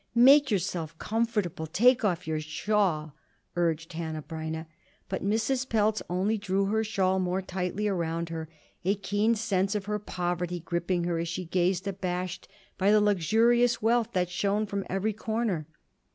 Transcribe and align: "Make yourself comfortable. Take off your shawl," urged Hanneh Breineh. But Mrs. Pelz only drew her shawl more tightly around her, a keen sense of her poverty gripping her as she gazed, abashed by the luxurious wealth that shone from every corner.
"Make 0.15 0.49
yourself 0.49 0.97
comfortable. 0.97 1.67
Take 1.67 2.03
off 2.03 2.25
your 2.27 2.39
shawl," 2.39 3.13
urged 3.55 3.93
Hanneh 3.93 4.23
Breineh. 4.25 4.65
But 5.07 5.23
Mrs. 5.23 5.69
Pelz 5.69 6.01
only 6.09 6.39
drew 6.39 6.65
her 6.65 6.83
shawl 6.83 7.19
more 7.19 7.43
tightly 7.43 7.87
around 7.87 8.29
her, 8.29 8.49
a 8.83 8.95
keen 8.95 9.35
sense 9.35 9.75
of 9.75 9.85
her 9.85 9.99
poverty 9.99 10.59
gripping 10.59 11.03
her 11.03 11.19
as 11.19 11.27
she 11.27 11.45
gazed, 11.45 11.87
abashed 11.87 12.47
by 12.79 12.89
the 12.89 12.99
luxurious 12.99 13.79
wealth 13.83 14.13
that 14.13 14.31
shone 14.31 14.65
from 14.65 14.87
every 14.89 15.13
corner. 15.13 15.67